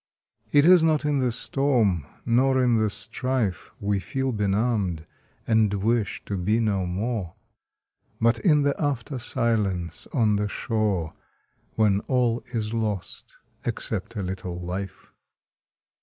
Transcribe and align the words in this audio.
It 0.51 0.65
is 0.65 0.83
not 0.83 1.05
in 1.05 1.19
the 1.19 1.31
storm 1.31 2.07
nor 2.25 2.59
in 2.59 2.77
the 2.77 2.89
strife 2.89 3.69
We 3.79 3.99
feel 3.99 4.31
benumbed, 4.31 5.05
and 5.45 5.71
wish 5.75 6.25
to 6.25 6.37
be 6.37 6.59
no 6.59 6.87
more, 6.87 7.35
But 8.19 8.39
in 8.39 8.63
the 8.63 8.73
after 8.81 9.19
silence 9.19 10.07
on 10.11 10.37
the 10.37 10.47
shore, 10.47 11.13
When 11.75 11.99
all 12.07 12.43
is 12.51 12.73
lost, 12.73 13.37
except 13.63 14.15
a 14.15 14.23
little 14.23 14.59
life. 14.59 15.11